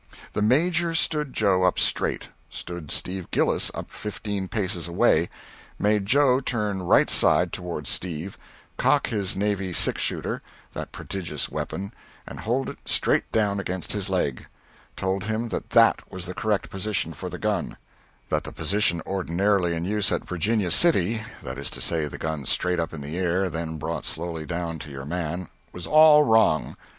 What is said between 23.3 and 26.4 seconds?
then brought slowly down to your man) was all